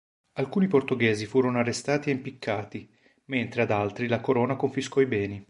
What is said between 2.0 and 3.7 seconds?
e impiccati, mentre ad